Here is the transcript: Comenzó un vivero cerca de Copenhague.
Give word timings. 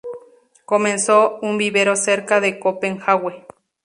Comenzó 0.65 1.37
un 1.43 1.59
vivero 1.59 1.95
cerca 1.95 2.41
de 2.41 2.59
Copenhague. 2.59 3.45